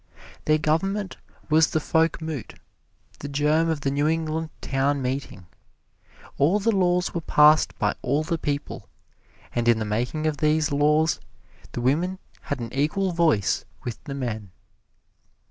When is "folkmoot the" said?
1.79-3.27